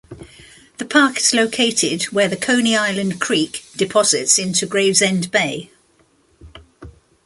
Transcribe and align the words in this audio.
The 0.79 0.85
park 0.85 1.19
is 1.19 1.31
located 1.31 2.05
where 2.05 2.27
the 2.27 2.35
Coney 2.35 2.75
Island 2.75 3.21
Creek 3.21 3.63
deposits 3.77 4.39
into 4.39 4.65
Gravesend 4.65 5.29
Bay. 5.29 5.69